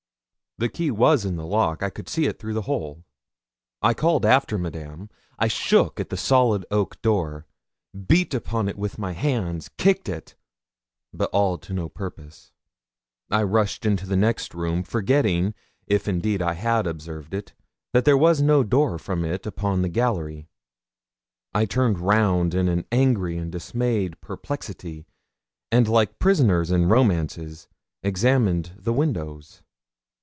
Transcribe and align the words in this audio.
The 0.57 0.67
key 0.69 0.91
was 0.91 1.25
in 1.25 1.37
the 1.37 1.45
lock; 1.45 1.81
I 1.81 1.89
could 1.89 2.07
see 2.09 2.25
it 2.25 2.37
through 2.37 2.53
the 2.53 2.63
hole. 2.63 3.03
I 3.81 3.95
called 3.95 4.25
after 4.27 4.59
Madame, 4.59 5.09
I 5.39 5.47
shook 5.47 5.97
at 5.99 6.09
the 6.09 6.17
solid 6.17 6.67
oak 6.69 7.01
door, 7.01 7.47
beat 8.07 8.35
upon 8.35 8.67
it 8.69 8.77
with 8.77 8.99
my 8.99 9.13
hands, 9.13 9.69
kicked 9.77 10.07
it 10.07 10.35
but 11.13 11.31
all 11.33 11.57
to 11.57 11.73
no 11.73 11.87
purpose. 11.89 12.51
I 13.31 13.41
rushed 13.41 13.85
into 13.87 14.05
the 14.05 14.17
next 14.17 14.53
room, 14.53 14.83
forgetting 14.83 15.55
if 15.87 16.07
indeed 16.07 16.43
I 16.43 16.53
had 16.53 16.85
observed 16.85 17.33
it, 17.33 17.53
that 17.93 18.05
there 18.05 18.17
was 18.17 18.39
no 18.41 18.61
door 18.63 18.99
from 18.99 19.25
it 19.25 19.47
upon 19.47 19.81
the 19.81 19.89
gallery. 19.89 20.47
I 21.55 21.65
turned 21.65 21.97
round 21.97 22.53
in 22.53 22.67
an 22.67 22.85
angry 22.91 23.35
and 23.37 23.51
dismayed 23.51 24.19
perplexity, 24.21 25.07
and, 25.71 25.87
like 25.87 26.19
prisoners 26.19 26.69
in 26.69 26.87
romances, 26.87 27.67
examined 28.03 28.73
the 28.77 28.93
windows. 28.93 29.63